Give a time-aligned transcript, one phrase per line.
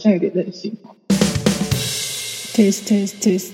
[0.00, 0.72] 像有点任性。
[2.54, 3.50] Test test test，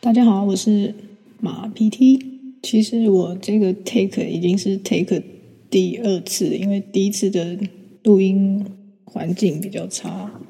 [0.00, 0.94] 大家好，我是
[1.40, 2.24] 马 PT。
[2.62, 5.22] 其实我这个 take 已经是 take
[5.68, 7.58] 第二次，因为第一次的
[8.04, 8.64] 录音
[9.04, 10.40] 环境比较差，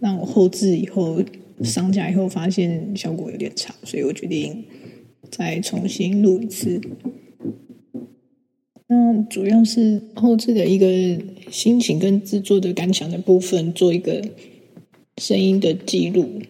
[0.00, 1.22] 让我后置以后
[1.62, 4.64] 上架以后发现效果有点差，所以我决定
[5.30, 6.80] 再重新录一次。
[8.88, 10.86] 那主要是后置的一个
[11.52, 14.24] 心情跟制作的感想的部分，做一个
[15.18, 16.40] 声音的记录。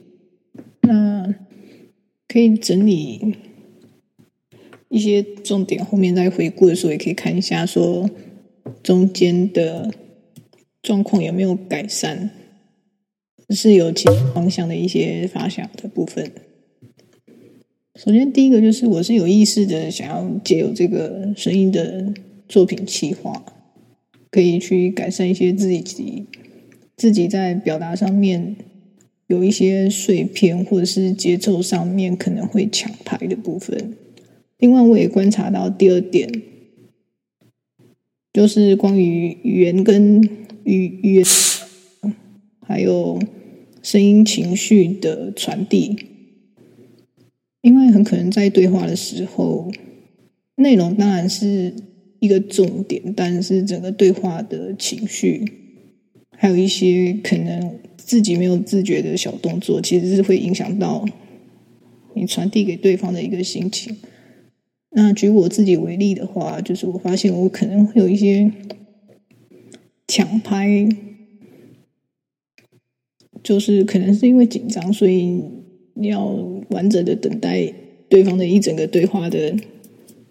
[0.83, 1.35] 那
[2.29, 3.35] 可以整理
[4.89, 8.09] 一些重点，后面在回顾的时候也可以看一下，说
[8.83, 9.93] 中间的
[10.81, 12.31] 状况有没有改善，
[13.51, 16.33] 是有其他方向的一些发想的部分。
[17.97, 22.15] 首先，第一个就是我是有意识的想要借由这个声音的。
[22.49, 23.43] 作品企划
[24.33, 26.27] 可以去改善一些自己
[26.97, 28.57] 自己在表达上面
[29.27, 33.95] 有一些碎片，或者是节奏上面可能会抢拍的部分。
[34.57, 36.31] 另外，我也观察到第二点，
[38.33, 40.23] 就是关于语言跟
[40.65, 41.25] 语语言
[42.67, 43.21] 还有
[43.83, 46.07] 声音情绪的传递，
[47.61, 49.71] 因为很可能在对话的时候，
[50.57, 51.75] 内容当然是。
[52.23, 55.45] 一个重点，但是整个对话的情绪，
[56.31, 61.05] 还有一些可能自己没有自觉的小动作，其实是会影响到
[62.15, 63.97] 你传递给对方的一个心情。
[64.91, 68.53] 那举我自己为例的话，就是我发现我可能会有一些
[70.07, 70.89] 抢拍，
[73.43, 75.43] 就是可能是因为紧张，所以
[75.95, 76.25] 你要
[76.69, 77.73] 完整的等待
[78.09, 79.57] 对方的一整个对话的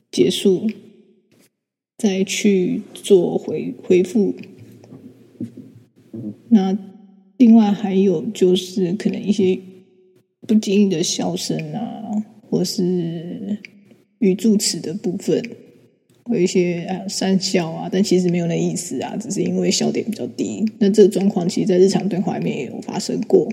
[0.09, 0.69] 结束。
[2.01, 4.33] 再去做回回复。
[6.49, 6.75] 那
[7.37, 9.59] 另外还有就是可能一些
[10.47, 13.55] 不经意的笑声啊，或是
[14.17, 15.39] 语助词的部分，
[16.31, 20.65] 有一些啊讪笑啊，但其实没有那意思啊，只是因为笑点比较低。
[20.79, 23.47] 那这个状况其实，在日常对话里面也有发生过。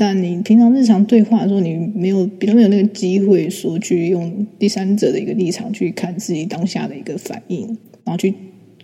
[0.00, 7.66] 但你平常日常对话的时候，你没有比较没有那个机会说去用第三者的一个立场去看自己当下的一个反应，
[8.04, 8.32] 然后去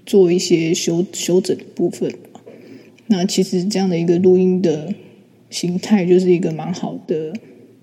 [0.04, 2.12] 做一些修修整的部分。
[3.06, 4.92] 那其实这样的一个录音的
[5.50, 7.32] 形态就是一个蛮好的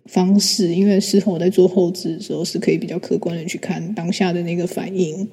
[0.08, 5.26] 方式，因为事后我在做后置的时候是可以比较客观的去看当下的那个反应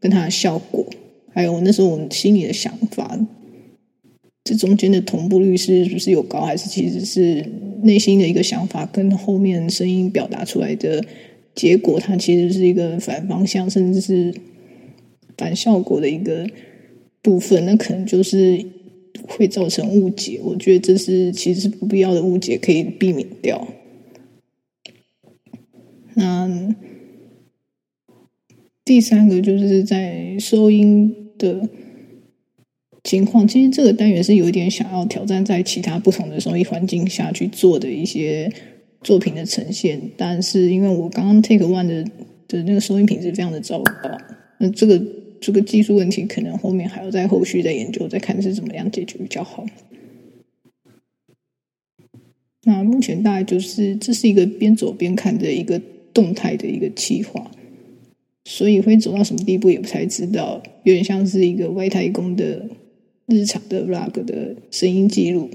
[0.00, 0.84] 跟它的效果，
[1.32, 3.16] 还有那时候我们心里的想法。
[4.44, 7.42] 这中间的同步率是不是有高，还是其实是
[7.82, 11.02] 内心的一个想法跟后面声音表达出来的
[11.54, 14.34] 结果，它其实是一个反方向，甚至是
[15.38, 16.46] 反效果的一个
[17.22, 18.62] 部分，那可能就是
[19.26, 20.38] 会造成误解。
[20.44, 23.66] 我觉得这是其实是不必要的误解，可以避免掉。
[26.12, 26.74] 那
[28.84, 31.66] 第三个就是在收音的。
[33.04, 38.50] 情况其实这个单元是有一点想要挑战在其他不同的收音环境下去做的一些
[39.02, 42.02] 作品的呈现，但是因为我刚刚 take one 的
[42.48, 44.18] 的那个收音品质非常的糟糕，
[44.58, 45.00] 那这个
[45.38, 49.66] 这个技术问题可能后面还要在后续再研究，再看是怎么样解决比较好。
[52.64, 55.78] 那目前大概就是这是一个边走边看的一个
[56.14, 57.50] 动态的一个企划，
[58.46, 62.66] 所以会走到什么地步也不太知道，有点像是一个外太空的。
[63.26, 65.50] 日常的 vlog 的声音记录。